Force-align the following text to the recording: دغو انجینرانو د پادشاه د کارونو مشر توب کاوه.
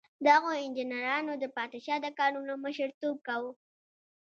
دغو 0.27 0.49
انجینرانو 0.63 1.33
د 1.39 1.45
پادشاه 1.57 1.99
د 2.01 2.07
کارونو 2.19 2.53
مشر 2.65 2.89
توب 3.01 3.17
کاوه. 3.27 3.51